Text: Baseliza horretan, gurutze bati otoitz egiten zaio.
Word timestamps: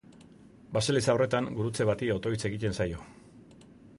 Baseliza 0.77 1.13
horretan, 1.17 1.51
gurutze 1.59 1.87
bati 1.91 2.11
otoitz 2.15 2.41
egiten 2.51 2.77
zaio. 2.81 3.05